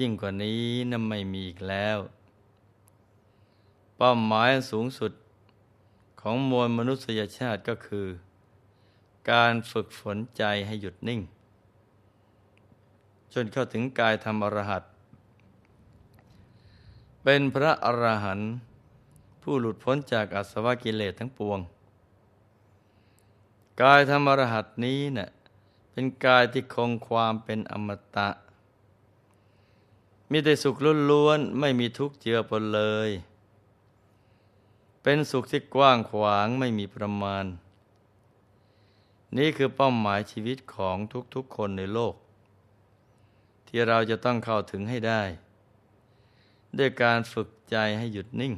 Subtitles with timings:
[0.00, 1.98] ยิ่งกว่านี้นั้นไม่มีอีกแล้ว
[3.96, 5.12] เป้าหมายสูงสุด
[6.20, 8.06] ของมวลมนุษยชาติก็คือ
[9.30, 11.20] การฝึกฝนใจให้หยุดนิ่ง
[13.32, 14.82] จนเข้าถึงกายธรรมอรหัต
[17.22, 18.50] เป็นพระอรหันต์
[19.42, 21.58] ผู้หลุดพ้นจากอาสวะกิเลสทั้งปวง
[23.82, 25.28] กายธรรมอรหัตนี้เนะ่ย
[25.90, 28.28] เป็นกายที่คงความเป็นอมตะ
[30.30, 30.76] มีแต่สุข
[31.10, 33.10] ล้วนๆไม่มีทุกข์เจือปนเลย
[35.02, 37.44] เป็นสุขที่กว้างขวางไม่มีประมาณ
[39.36, 40.96] นี่คือเป้าหมายชีวิตของ
[41.34, 42.14] ทุกๆคนในโลก
[43.66, 45.22] ที่เราจะต้องเข้าถึงให้ได้
[46.78, 48.54] ด้วยการฝึกใจให้หยุดนิ่ง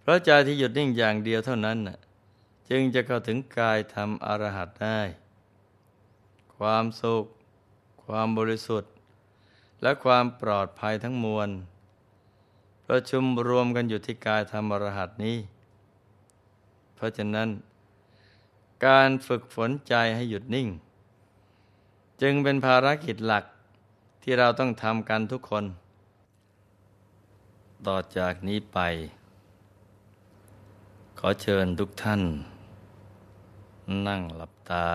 [0.00, 1.78] เพราะใจที่หยุดนิ่งอย่างเดียวเท่านั้น
[2.70, 5.00] จึงจะเข้าถึงกายธรรมอรหัตได้
[6.56, 7.24] ความสุข
[8.04, 8.92] ความบริสุทธิ์
[9.82, 11.48] และความปลอดภัยทั้งมวล
[12.86, 15.36] ประชุมรวมกันอยู่ที่กายธรรมรหัสนี้
[16.94, 17.48] เพราะฉะนั้น
[18.86, 20.68] การฝึกฝนใจให้หยุดนิ่ง
[22.22, 23.44] จึงเป็นภารกิจหลัก
[24.22, 25.64] ที่เราต้องทำกันทุกคน
[27.86, 28.78] ต่อจากนี้ไป
[31.18, 32.22] ขอเชิญทุกท่าน
[34.06, 34.88] นั่งหลับตา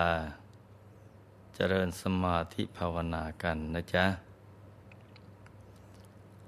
[1.54, 4.25] เจริญสมาธิภาวนากันนะจ๊ะ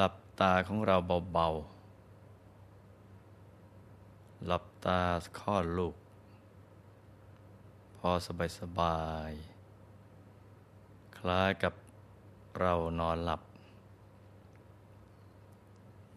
[0.00, 0.96] หลับตาของเรา
[1.32, 5.00] เบาๆ หลับตา
[5.38, 5.94] ข้อลูก
[7.96, 9.30] พอสบายสบาย
[11.16, 11.74] คล้ายกับ
[12.60, 13.42] เรานอนหลับ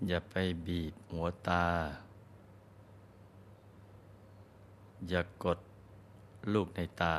[0.08, 0.36] อย่าไป
[0.68, 1.66] บีบหัวตา
[5.10, 5.60] อย่ากกด
[6.54, 7.16] ลูกในตา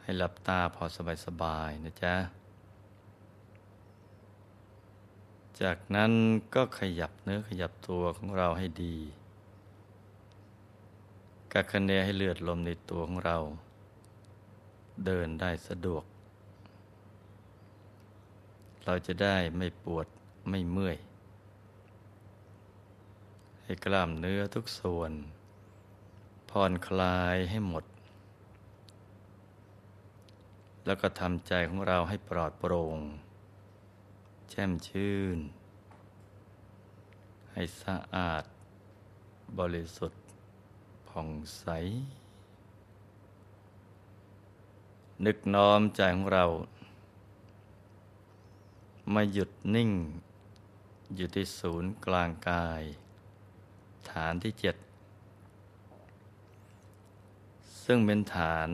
[0.00, 2.37] ให้หลับตาพอสบายสบายนะจ๊ะ
[5.62, 6.12] จากนั้น
[6.54, 8.96] ก็ขยับเนื้อขยับตัวของเราให้ดี
[11.52, 13.36] กักคะเนให้เลือดลมในตัวของเรา
[15.06, 16.04] เดินได้สะดวก
[18.84, 20.06] เราจะได้ไม่ปวด
[20.50, 20.96] ไม่เมื่อย
[23.64, 25.12] ให้กล้ามเนื้อทุกส่วน
[26.50, 27.84] ผ่อนคลายให้หมด
[30.86, 32.98] แล้วก็ทำใจของเราให้ปลอดโปร่ง
[34.50, 35.38] แช่มชื่น
[37.52, 38.44] ให้สะอาด
[39.58, 40.22] บริสุทธิ์
[41.08, 41.28] ผ่อง
[41.58, 41.66] ใส
[45.26, 46.44] นึกน้อมใจของเรา
[49.14, 49.90] มาหยุดนิ่ง
[51.16, 52.82] อยู่ที่ศูนย์กลางกาย
[54.10, 54.76] ฐานที่เจ็ด
[57.84, 58.68] ซึ่งเป็นฐาน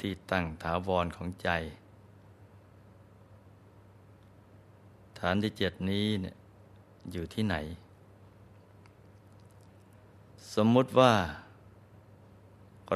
[0.00, 1.50] ที่ตั้งถาวรของใจ
[5.11, 6.36] ฐานที่เจ็ดนี้เนี่ย
[7.12, 7.56] อยู่ที่ไหน
[10.54, 11.12] สมมุติว่า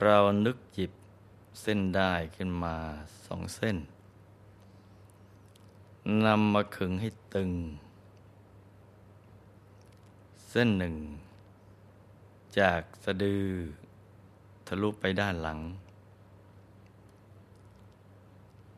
[0.03, 0.91] เรานึกจิบ
[1.61, 2.77] เส้นได้ขึ้นมา
[3.27, 3.77] สองเส้น
[6.25, 7.51] นำมาขึงให้ตึง
[10.51, 10.95] เส้นหนึ่ง
[12.59, 13.47] จากสะดือ
[14.67, 15.59] ทะลุไปด้านหลัง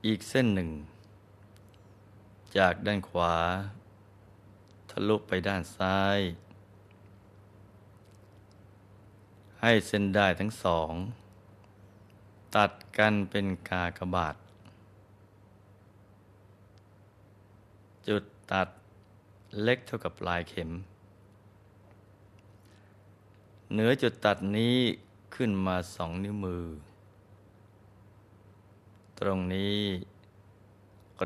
[0.07, 0.71] อีกเส้นหนึ่ง
[2.59, 3.35] จากด้านขวา
[4.91, 6.19] ทะลุไปด้านซ้าย
[9.61, 10.93] ให้เส้นได้ทั้งสอง
[12.57, 14.37] ตัดกันเป็นกากบาท
[18.09, 18.69] จุดตัด
[19.63, 20.71] เล็กเท่ากับปลายเข็ม
[23.73, 24.77] เหนือจุดตัดนี้
[25.35, 26.65] ขึ้นมาสองนิ้วมือ
[29.19, 29.79] ตรงนี้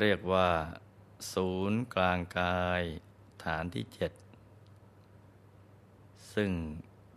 [0.01, 0.49] เรียกว่า
[1.33, 2.83] ศูนย์กลางกาย
[3.45, 4.13] ฐานที่เจ็ด
[6.35, 6.51] ซึ่ง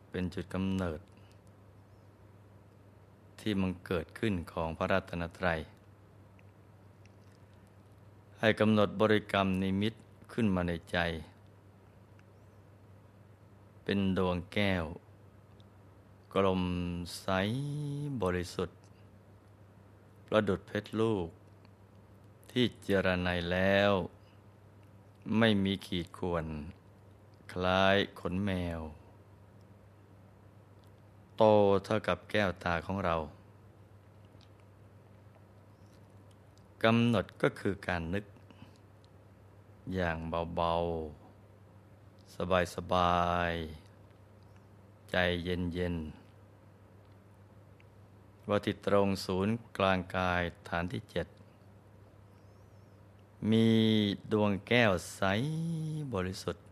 [0.10, 1.00] เป็นจุดกำเนิด
[3.40, 5.60] ที่มันเกิดขึ้นของพระรัตนตรัย
[8.40, 9.94] ให้กำหนดบริกรรมนิมิต
[10.34, 10.98] ขึ้นมาในใจ
[13.84, 14.86] เป็นดวงแก้ว
[16.34, 16.64] กลม
[17.22, 17.28] ใส
[18.24, 18.78] บริสุทธิ์
[20.28, 21.28] ประดุดเพชรลูก
[22.58, 23.92] ที่เจรไนแล้ว
[25.38, 26.46] ไม่มีขีดข่วน
[27.52, 28.80] คล้ายขนแมว
[31.38, 31.44] โต
[31.86, 33.16] เท่ากับแก้วตาของเรา
[36.84, 38.26] กำหนดก็คือการนึก
[39.96, 40.18] อย่าง
[40.56, 40.74] เบา
[41.56, 42.36] ๆ
[42.76, 43.54] สบาย
[44.32, 45.96] ๆ ใจเย็น
[47.62, 51.28] ๆ ว่าที่ตรงศูนย์กลางกายฐานที่เจ็ด
[53.52, 53.68] มี
[54.32, 55.22] ดวงแก้วใส
[56.14, 56.66] บริสุทธิ์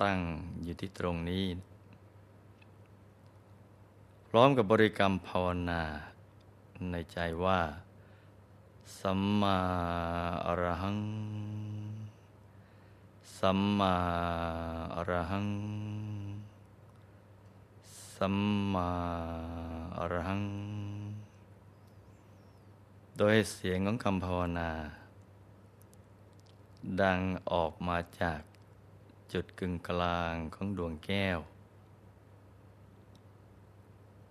[0.00, 0.18] ตั้ง
[0.62, 1.46] อยู่ที่ตรงนี้
[4.28, 5.82] พร้อมกับบริกรรมภาวนา
[6.90, 7.60] ในใจว่า
[9.00, 9.58] สัมมา
[10.46, 10.98] อรหัง
[13.38, 13.94] สัมมา
[14.94, 15.48] อรหัง
[18.16, 18.36] สัม
[18.72, 18.90] มา
[19.98, 20.44] อรหัง
[23.20, 24.70] ดยเสียงของคำภาวนา
[27.02, 27.20] ดัง
[27.52, 28.40] ออกมาจาก
[29.32, 31.38] จุดกึ่งกลางของดวงแก้ว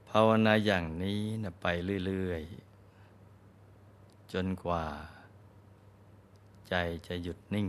[0.10, 1.66] ภาวนาอย่างนี้นะไป
[2.06, 4.86] เรื่อยๆ จนกว่า
[6.70, 6.74] ใจ
[7.08, 7.68] จะหยุดนิ่ง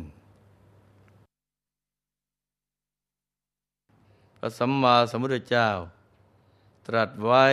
[4.36, 5.68] พระสัมมาสัมพุทธเจ้า
[6.86, 7.46] ตรัสไว้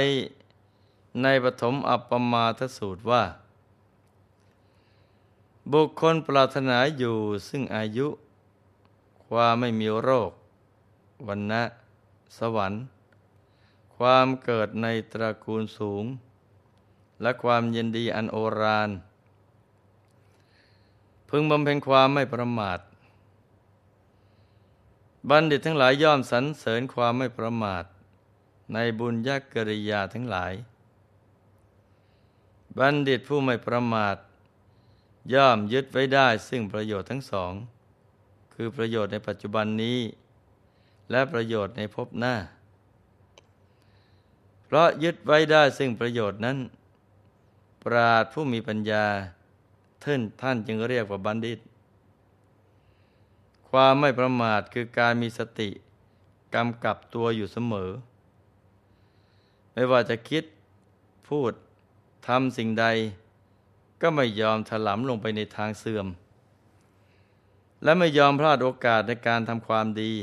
[1.21, 3.23] ในปฐมอัปปมาทสูตรว่า
[5.73, 7.17] บุคคลปรารถนาอยู่
[7.47, 8.07] ซึ่งอายุ
[9.27, 10.31] ความไม่มีโรค
[11.27, 11.63] วันนะ
[12.37, 12.83] สวรรค์
[13.97, 16.03] ความเกิดในตระกูลสูง
[17.21, 18.89] และความเยินดีอันโอราน
[21.29, 22.79] พึงบำเพ็ญความไม่ประมาท
[25.29, 27.83] บัณฑิตทั้งหลายย่อมสรรเสริญความไม่ประมาท
[28.73, 30.53] ในบุญญกริยาทั้งหลาย
[32.77, 34.17] บัณฑิตผู้ไม่ประมาท
[35.33, 37.53] ย่อมยึดไว้ได้ซึ่งประโยชน์ทั้งสอง
[38.53, 39.99] คือประโยชน์ในปัจจุบันนี้
[41.11, 42.35] และประโยชน์ในภพหน้า
[44.65, 46.57] เพราะยึดไว้ได้ซึ่งประโยชน์นั้น
[47.83, 49.05] ปราดผู้มีปัญญา
[50.03, 51.59] ท่านท่านจึงเรียกว่าบัณฑิต
[53.69, 55.69] ความไม่ประมาทคือการมีสติ
[56.55, 57.89] กำกับตัวอยู่เสมอ
[59.73, 60.43] ไม่ว่าจะคิด
[61.27, 61.51] พูด
[62.27, 62.85] ทำสิ่งใด
[64.01, 66.07] ก็ไม่ยอมถลำลงไปในทางเสื่อม
[67.83, 70.13] และไม่ยอมพลาดโอกาสในการทำความดี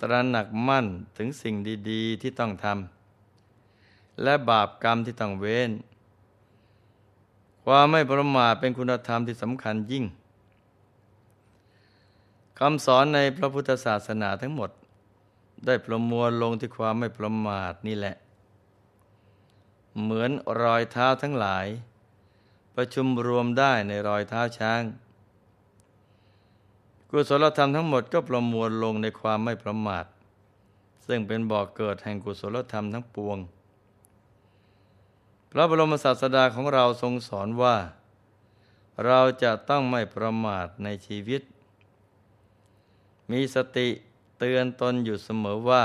[0.00, 1.54] ตระหนักมั่นถึงสิ่ง
[1.90, 5.70] ดีๆที่ต้องทำและบาปกรรมที่ต้องเว้น
[7.64, 10.04] ความไม่ประมาทเป็นคุณธรรมที่สำคัญยิ่ง
[12.58, 14.70] คำสอนในพระพุทธศาสนาทั้งหมด
[15.66, 18.14] ได้ประมวลลงที่ความไม่ประมาทนี่แหละ
[20.02, 20.30] เหมือน
[20.62, 21.66] รอยเท้าทั้งหลาย
[22.74, 24.82] ประชุมรวมได้ในรอยเท้าช้าง
[27.10, 30.04] กุศลธรรมทั้งหมดก็ประมวลลงในความไม่ประมาท
[31.06, 33.38] ซึ่งเป็นบ่อกเกิดแห่งกุศลธรรมทั้งปวง
[35.50, 37.76] พระบรมศาสดาของเราทรงสอนว่า
[39.06, 41.42] เราจะต้องไม่ประมาทในชีวิต
[43.30, 43.88] มีสติ
[44.38, 45.84] เตือนตนอยู่เสมอว่า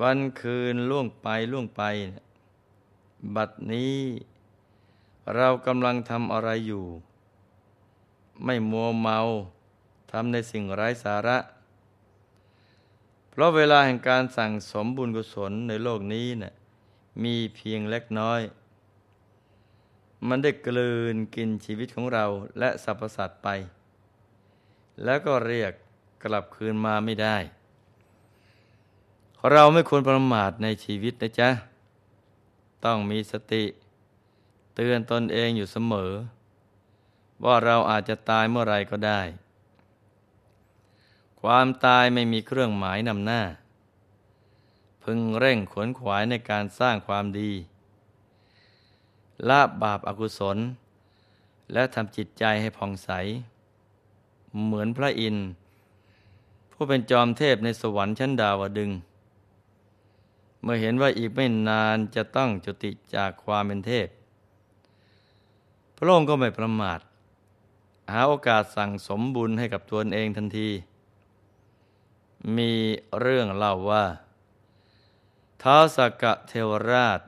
[0.00, 1.82] วันคืนล่วงไปล่วงไป
[3.34, 3.96] บัดนี้
[5.34, 6.84] เรากำลังทำอะไรอยู่
[8.44, 9.18] ไม่มัวเมา
[10.10, 11.38] ทำในสิ่งไร้สาระ
[13.30, 16.54] เพราะเวลาแห่งการสั่งสมบุญกุศลในโลกนี้เนะี่ย
[17.22, 18.40] มีเพียงเล็กน้อย
[20.28, 22.24] มันได้กลืนกินชีวิตของเรา
[22.58, 23.48] และสรรพสัตว์ไป
[25.04, 25.72] แล้วก็เรียก
[26.24, 27.36] กลับคืนมาไม่ได้
[29.50, 31.50] เราไม่ควรประมาทในชีวิตนะจ๊ะ
[32.84, 33.64] ต้องมีสติ
[34.78, 36.12] เตือนตนเองอยู่เสมอ
[37.44, 39.20] ว่าเราอาจจะตายเมื่อไรก็ได้
[41.40, 43.42] ความตายไม่มีเครื่องหมายนำหน้า
[45.02, 47.50] พึงเร่งขวนขวายในการสร้างความดี
[49.48, 50.58] ละบาปอากุศล
[51.72, 53.10] และทำจิตใจให้ผ่องใส
[54.64, 55.46] เหมือนพระอินทร์
[56.72, 58.90] ผู้เป็นจอมเทพในสวรรค์ชั้นดาวดึง
[60.62, 64.08] เมื่อเห็นว่าอีกไม่นานจะต้องจุติจากความเป็นเทพ
[65.96, 67.00] พระองค์ก็ไม่ประมาท
[68.12, 70.70] หาโอกาสสั่งสมบุญให้กับตัวเองทันที
[72.56, 72.72] มี
[73.20, 74.04] เรื่องเล่าว่า
[75.62, 77.20] ท้าสกกะเทวราช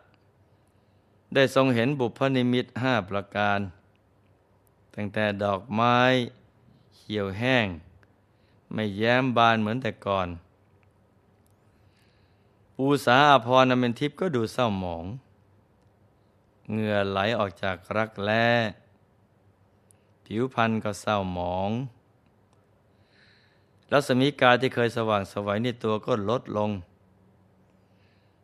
[1.35, 3.61] ได้ทรงเห็นบุพนิมิตห้าประการ
[4.95, 5.99] ตั้งแต่ดอกไม้
[6.95, 7.67] เขียวแห้ง
[8.73, 10.29] ไม่แย้มบานเหมือนแต่ก่อน
[12.79, 15.05] อูสาอภรณเป็นทิพย์ก็ดูเศร้าหมอง
[16.71, 18.47] เหงื่อไหลออกจากรักแร้
[20.25, 21.71] ผิวพรรณก็เศร้าหมอง
[23.93, 26.71] รัศมีกาที่เคยสว่างสวัยในตัวก็ลดลง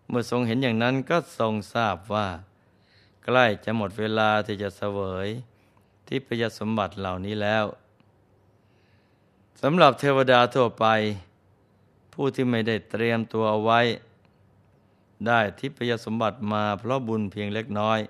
[0.08, 2.26] เมื่อทรงเห็นอย่างนั้นก็ทรงทราบว่า
[3.24, 5.28] ใกล้จะหมดเวลาที่จะเสวย
[6.06, 7.64] ที่พยสมบัติเหล่านี้แล้ว
[9.62, 10.86] สำหรับเทวดาทั่วไป
[12.12, 13.80] ผู้ที่ไม่ได้เตรียมตัวเอาไว้
[15.26, 18.00] ได้ทิพยสมบัติมาเพราะบุญเพียงเล็กน้อย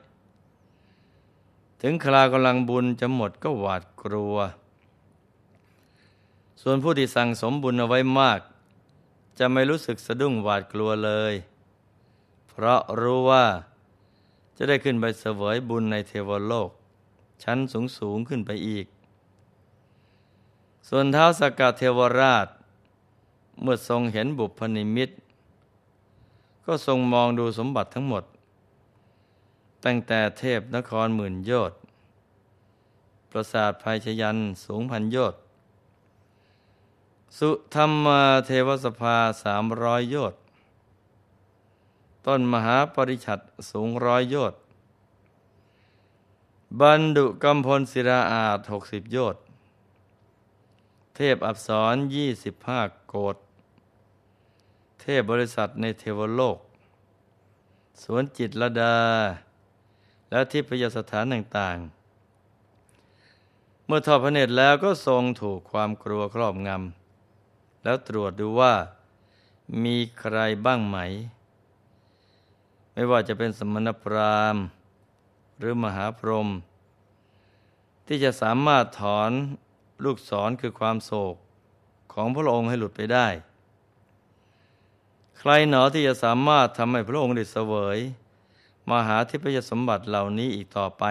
[1.81, 4.37] ถึงครากำลังบุญจะหมดก็หวาดกลัว
[6.63, 8.41] ส่วนผู้ที่สั่งสมบุญเอาไว้มาก
[9.39, 11.35] จะไม่รู้สึกสะดุ้งหวาดกลัวเลย
[12.49, 13.47] เพราะรู้ว่า
[14.57, 16.71] จะได้ขึ้นไปเสวยบุญในเทวโลก
[17.43, 18.87] ชั้นสูงสูงขึ้นไปอีก
[20.89, 22.49] ส่วนเท้าสกกาเทวราช
[23.61, 25.11] เมื่อทรงเห็นบุพนิมิต
[26.65, 28.25] ก็ทรงมองดูสมบัติทั้งหมด
[29.85, 31.79] ตั้งแต่เทพนครหมื่นโยชน์
[33.31, 35.41] ปราสาทภัยชยันสูงพันโยชน์
[37.39, 38.07] สุธรรม
[38.47, 40.41] เทวสภาสามร้อยโยชน์
[42.27, 43.41] ต้นมหาปริชัด
[43.71, 44.61] สูงร้อยโยชน์
[46.81, 49.43] บันดุกำพลศิราอาจหกสิบโยชน์
[51.17, 53.37] เทพอับสรยี่สิบห้าโกด
[55.07, 56.59] เทพบริษัทในเทวโลก
[58.03, 58.97] สวนจิตรดา
[60.31, 68.75] และทิพยสถานต่างๆ เมื่อทอดพระเนตรแล้วก็ทรงถูกความกลัวครอบงำแล้วตรวจดูว่า
[69.85, 70.97] มีใครบ้างไหม
[72.93, 74.63] ไม่ว่าจะเป็นสมณพราหมณ์
[75.59, 76.49] หรือมหาพรหม
[78.07, 79.31] ที่จะสามารถถอน
[80.05, 81.37] ลูกศรคือความโศก
[82.13, 83.29] ของพระองค์ให้หลุดไปได้
[85.39, 87.99] ใครหนอที่จะสามารถทำให้พระองค์ได้เสวย
[88.91, 91.05] มหาทิพยสมบัติเหล่านี้อีกต่อไป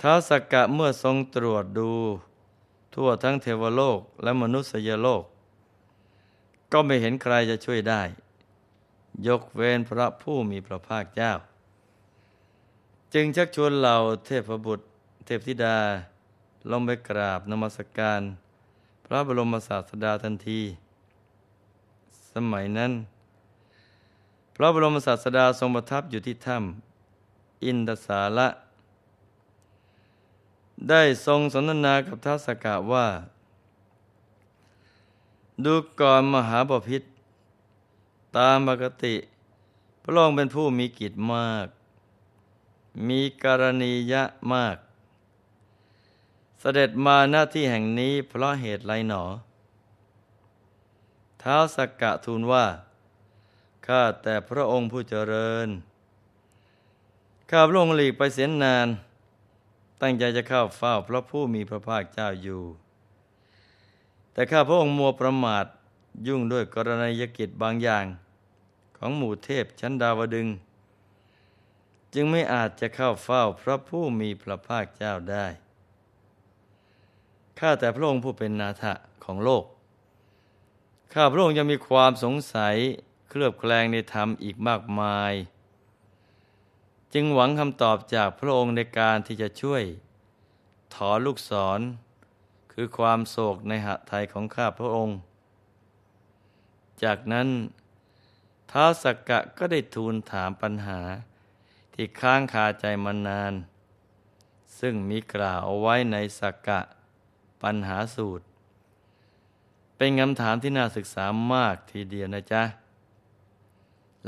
[0.00, 1.90] ท้าสกกะเมื่อทรงตรวจดู
[2.94, 5.24] ทั่วทั้งเทวโลกและมนุษยโลก
[6.72, 8.02] ก็ไม่เห็นใครจะช่วยได้
[9.26, 11.32] ยกเว้นพระผู้มีพระภาคเจ้า
[13.14, 14.84] จึงชักชวนเหล่าเทพบุตร
[15.24, 15.78] เทพธิดา
[16.70, 18.20] ลงไปกราบนมัสการ
[19.06, 20.60] พระบรมศาสดาทันที
[22.34, 22.92] สมัยนั้น
[24.54, 28.48] พระบรมศาสดาทรงประทับอยู่ที่ถ้ำอินทสาละ
[30.88, 33.06] ได้ทรงสนทนากับท้าสกะว่า
[35.64, 37.02] ดูก่อนมหาปพิธ
[38.36, 39.14] ตามปกติ
[40.02, 41.66] พระองค์เป็นผู้มีกิจมาก
[43.08, 44.22] มีกรณียะ
[44.52, 44.76] มาก
[46.60, 49.24] เสด็จมาหน้าที่แห่งนี้เพราะเหตุไรหนอ
[51.42, 52.66] ท้าวสักกะทูลว่า
[53.86, 55.68] ข้าแต่พระองค์ผู้เจริญ
[57.50, 58.88] ข้าพระองค์หลีกไปเสียนนาน
[60.00, 62.62] ตั้งใจจะเข้าเฝ้าพระผู้มีพระภาคเจ้าอยู่
[64.32, 65.66] แต่ข้าพระองค์มัวประมาท
[66.26, 68.04] ยุ่งด้วยกรณียกิจบางอย่าง
[68.96, 70.48] ของหมู่เทพชั้นดาวดึง
[72.14, 75.46] จึงไม่อาจจะเข้าเฝ้าพระผู้มีพระภาคเจ้าได้
[77.58, 78.92] ข้าแต่พระองค์ผู้เป็นนาถะ
[79.24, 79.64] ของโลก
[81.14, 82.76] ข้าพระองค์ยังมีความสงสัย
[83.28, 85.32] เคลือบแคลงในธรรมอีกมากมาย
[87.14, 89.82] จึงหวังคำตอบจากพระองค์ในการที่จะช่วย
[90.94, 91.80] ถอนลูกศร
[92.72, 95.16] คือความโศกในหะไทยของข้าพระองค์
[97.02, 97.48] จากนั้น
[98.70, 101.00] ท้าวสักกะก็ได้ทูลถามปัญหา
[101.94, 103.52] ที่ค้างคาใจมานาน
[104.78, 106.80] ซึ่งมีกล่าวเอาไว้ในสักกะ
[107.62, 108.44] ปัญหาสูตร
[110.02, 112.62] เป็นคำถามที่น่าศึกษามากทีเดียวนะจ๊ะ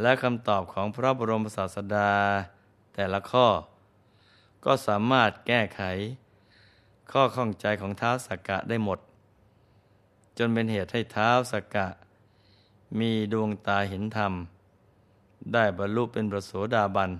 [0.01, 2.11] และคำตอบของพระบรมศาสดา
[2.95, 3.47] แต่ละข้อ
[4.65, 5.83] ก็สามารถแก้ไข
[7.13, 8.99] ข้อข้องใจของเท้าสักกะได้หมด
[10.39, 11.87] จนเป็นเหตุให้เท้าสักกะ
[12.99, 14.33] มีดวงตาเห็นธรรม
[15.53, 17.11] ได้บรรลุเป็นประโสดาบัน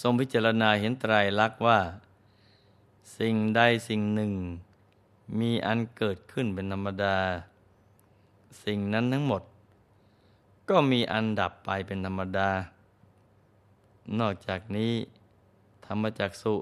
[0.00, 1.78] ทรงพิจารณาเห็นไตรลักษณ์ว่า
[3.18, 4.34] สิ่งใดสิ่งหนึ่ง
[5.40, 7.16] มีอันเกิดขึ้นเป็นธรรมดา
[8.64, 9.42] สิ่งนั้นทั้งหมด
[10.68, 12.50] ก็มีอันดับไปเป็นธรรมดา
[14.20, 14.92] นอกจากนี้
[15.86, 16.54] ธรรมจักสุ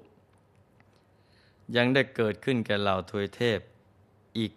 [1.76, 3.58] ยังได้เกิดขึ้นแก่เหล่าทวยเทพ
[4.38, 4.52] อีก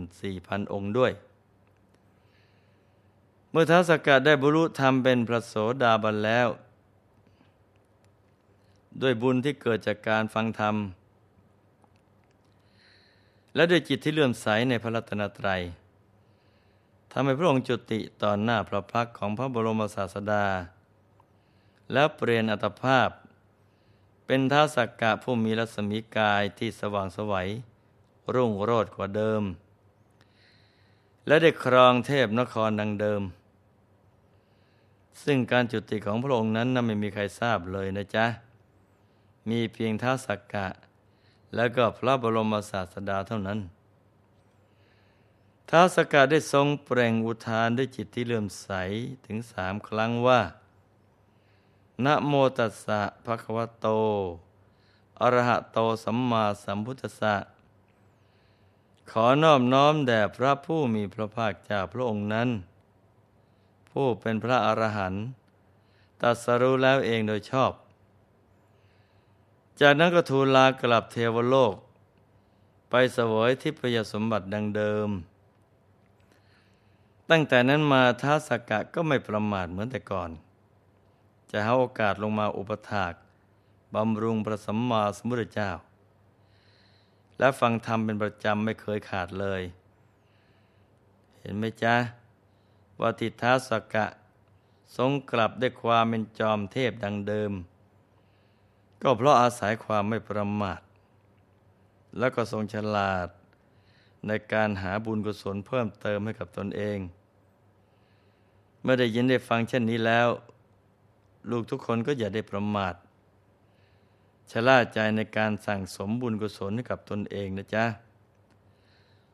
[0.00, 1.12] 84,000 องค์ด้วย
[3.50, 6.48] เมื่อท้าสกกัดได้บรรลุธรรมเป็นพระโสดาบันแล้ว
[9.02, 10.74] ด้วยบุญที่เกิดจากการฟังธรรม
[13.54, 15.62] และด้วยจิตที่เลื่อมใสในพระรัตนตรัย
[17.12, 20.46] ทำให้พระองค์จุติต่อหน้าพระพักของพระบรมศาสดา
[21.92, 23.08] แล้วเปลี่ยนอัตภาพ
[24.26, 27.48] เป็นท้าสักกะผู้มีรัศมีกายที่สว่างสวัย
[28.34, 29.42] รุ่งโรจน์กว่าเดิม
[31.26, 33.22] และได้ครองเทพนครดังเดิม
[35.24, 38.26] ซึ่งการจุติของพระองค์นั้นนั้นไม่มีใครทราบเลยนะจ๊ะ
[39.50, 40.66] มีเพียงท้าสักกะ
[41.54, 43.60] แล้วก็พระบรมศาสดาเท่านั้น
[45.68, 48.70] ท้าวสกาได้ทรงเปลงอุทานด้วยจิตที่เลื่อมใส
[49.26, 50.40] ถึงสามครั้งว่า
[52.04, 53.86] นะโมตัสสะภะคะวะโต
[55.20, 57.34] อรหะโตสัมมาสัมพุทธัสสะ
[59.10, 62.48] ขอนอบน้อมแด่พระผู้มีพระภาคเจ้าพระองค์นั้น
[63.90, 65.24] ผู้เป็นพระอรหันต์
[66.20, 67.72] ตัดสรู้แล้วเองโดยชอบ
[69.80, 71.74] จากนั้นก็ทูลลากลับเทวโลก
[72.90, 75.10] ไปเสวยทิพยสมบัติดังเดิม
[77.30, 80.30] ตั้งแต่นั้นมาท้าสกกะก็ไม่ประมาทเหมือนแต่ก่อน
[81.50, 83.14] จะหาโอกาสลงมาอุปถาก
[83.94, 85.70] บำรุงพระสัมมาสัมพุทธเจ้า
[87.38, 89.62] และฟังธรรมเป็นประจำไม่เคยขาดเลย
[91.40, 91.96] เห็นไหมจ๊ะ
[93.00, 94.06] ว่าทิท้าสกกะ
[94.96, 97.52] ทรงกลับด้วยความเป็นจอมเทพดังเดิม
[99.02, 100.80] ก็เพราะอาศัยความไม่ประมาท
[102.18, 103.28] แล้วก็ทรงฉลาด
[104.26, 106.98] ในการหาบุญกุศลเพิ่มเติมให้กับตนเอง
[108.82, 110.28] เมื่อได้ยินได้ฟังเช่นนี้แล้ว
[111.50, 112.94] ลูกทุกคนก็อย่าได้ประมาท
[114.50, 117.84] ชะล่าใจในการสั่งสมบุญกุศลให้กับตนเองนะจ๊ะ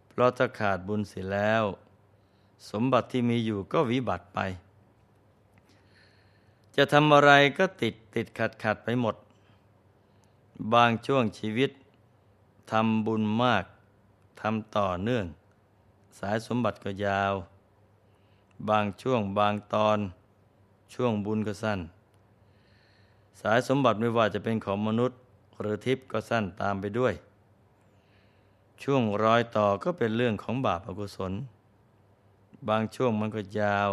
[0.09, 1.65] เพราะถ้าขาดบุญเสียแล้ว
[2.71, 4.39] สมบัติที่มีอยู่ก็วิบัติไป
[6.77, 9.17] จะทำอะไรก็ติดติดขัดขัดไปหมด
[10.75, 11.71] บางช่วงชีวิต
[12.71, 13.65] ทำบุญมาก
[14.41, 15.25] ทำต่อเนื่อง
[16.19, 17.35] สายสมบัติก็ยาว
[18.69, 19.99] บางช่วงบางตอน
[20.95, 21.81] ช่วงบุญก็สั้น
[23.41, 25.19] สายสมบัติไม่ว่าจะเป็นของมนุษย์
[25.61, 27.15] หรือทิพย์ก็สั้นตามไปด้วย
[28.83, 31.33] ช่วงรอยต่อก็เป็นเรื่องของบาปอกุศล
[32.69, 33.91] บางช่วงมันก็ยาว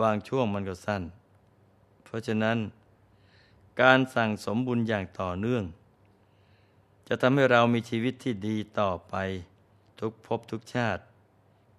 [0.00, 1.02] บางช่วงมันก็สั้น
[2.04, 2.58] เพราะฉะนั้น
[3.80, 5.64] การสั่งสมบุญอย่างต่อเนื่อง
[7.08, 9.14] จะทำให้เรามีชีวิตที่ดีต่อไป
[10.00, 11.02] ทุกภพทุกชาติ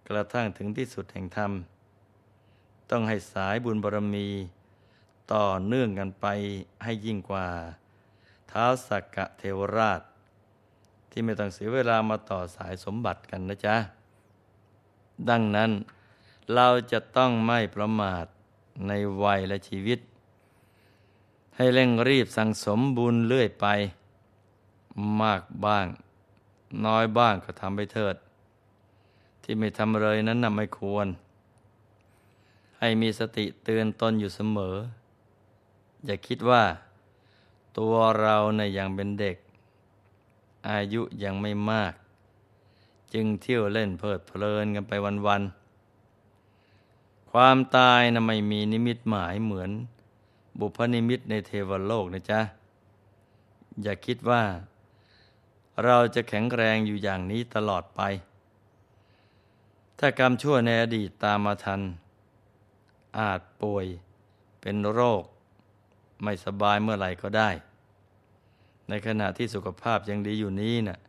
[0.10, 1.52] กระทั่งถึงที่สุดแห่งธรรม
[2.90, 4.28] ต้องให้สายบุญบารมี
[5.34, 6.26] ต่อเนื่องกันไป
[6.84, 7.48] ให้ยิ่งกว่า
[8.52, 10.02] ท้าวสักกะเทวราช
[11.12, 13.76] ที่ไม่ต้องเสียเวลามาต่อสายสมบัติกันนะจ๊ะ
[15.30, 15.72] ดังนั้น
[16.56, 18.26] เราจะต้องไม่ประมาท
[18.88, 18.92] ใน
[19.24, 20.00] วัยและชีวิต
[21.62, 23.66] ให้เร่งรีบสั่งสมบุญเรื่อยไป
[25.22, 25.88] มากบ้าง
[26.86, 28.16] น้อยบ้างก็ทำไปเถิด
[29.44, 31.08] ที่ไม่ทำเลยนั้นน่ะไม่ควร
[32.80, 34.76] ให้มีสติเตือนตนอยู่เสมอ
[36.06, 36.64] อย่าคิดว่า
[37.78, 39.38] ตัวเราในยยังเป็นเด็ก
[40.70, 41.94] อายุยังไม่มาก
[43.14, 44.94] จึงเที่ยวเล่นเพลิดเพลินกันไป
[45.28, 49.72] วันๆความตายนะไม่มีนิมิตหมายเหมือน
[50.60, 52.42] บุพนิมิตในเทวโลกนะจ๊ะ
[53.82, 54.44] อย่าคิดว่า
[55.84, 58.02] เราจะแข็งแรงอยู่อย่างนี้ตลอดไป
[60.00, 61.82] ถ้ากรรมชั่วในอดีตตามมาทัน
[63.20, 63.86] อาจป่วย
[64.62, 65.24] เป็นโรค
[66.24, 67.50] ไม่สบายเมื่อไหร่ก็ได้
[68.90, 71.00] ในขณะที่สุขภาพยังดีอยู่นี้นะ่ะ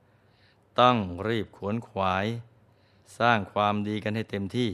[0.80, 0.96] ต้อง
[1.28, 2.26] รีบขวนขวาย
[3.18, 4.70] สร้างความดีกันให้เต็มที่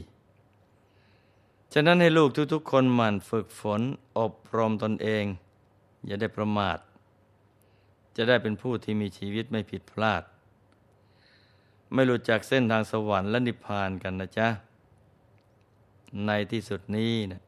[1.73, 3.81] ฉะนั้นให้ลูกทุกๆ คนหมั่นฝึกฝน
[4.17, 5.25] อบรมตนเอง
[6.05, 6.77] อย่าได้ประมาท
[8.15, 10.23] จะได้เป็นผู้ที่มีชีวิตไม่ผิดพลาด
[11.93, 14.47] ไม่รู้จักเส้นทางสวรรค์และนิพพานกันนะจ๊ะ
[16.25, 17.41] ในที่สุดนี้นะ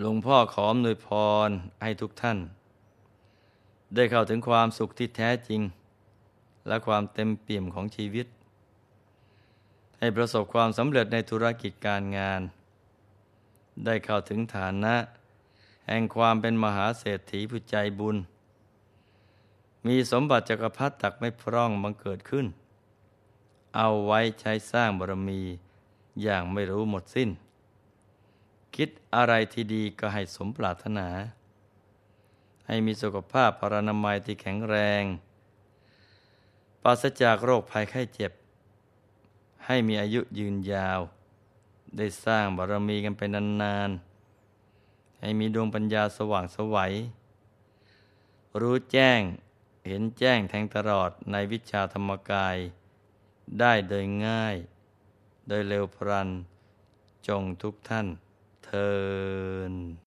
[0.00, 1.08] หลวงพ่อขอมนวยพ
[1.48, 1.50] ร
[1.82, 2.38] ให้ทุกท่าน
[3.94, 5.60] ได้เข้าถึงความสุขที่แท้จริง
[6.68, 8.26] และความเต็มเปี่ยมของชีวิต
[9.98, 12.40] ให้ประสบความสำเร็จในธุรกิจการงาน
[13.84, 14.94] ได้เข้าถึงฐานะ
[15.88, 18.16] แห่งความเป็นมหาเศรษฐีผู้ใจบุญ
[19.86, 22.46] มีสมบัติจักรพรรดิตักไม่พร่องบังเกิดขึ้น
[23.76, 25.42] เอาไว้ใช้สร้างบารมี
[26.22, 27.30] อย่างไม่รู้หมดสิ้น
[28.76, 31.08] คิดอะไรที่ดีก็ให้สมปรารถนา
[32.66, 35.02] ให้มีสุขภาพพรานามัยที่แข็งแรง
[36.82, 38.32] ปราศจากโรคภัยไข้เจ็บ
[39.66, 41.00] ให้มีอายุยืนยาว
[41.96, 46.92] ได้สร้างบารมีกันไปนานๆ ให้มีดวงปัญญาสว่างสวัย
[48.60, 49.20] รู้แจ้ง
[49.86, 52.56] เห็นแจ้งแทงตลอดในวิชาธรรมกาย
[53.60, 54.56] ได้โดยง่าย
[55.48, 56.28] โดยเร็วพรัน
[57.26, 58.06] จงทุกท่าน
[58.64, 58.90] เทิ
[59.70, 60.05] น